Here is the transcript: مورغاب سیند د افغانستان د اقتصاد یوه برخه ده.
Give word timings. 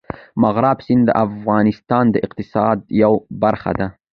مورغاب 0.41 0.79
سیند 0.85 1.03
د 1.07 1.11
افغانستان 1.25 2.05
د 2.11 2.15
اقتصاد 2.25 2.77
یوه 3.01 3.19
برخه 3.43 3.71
ده. 3.79 3.87